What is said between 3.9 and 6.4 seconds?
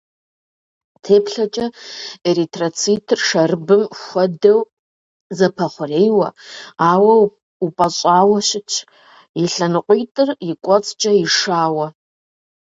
хуэдэу зэпэхъурейуэ,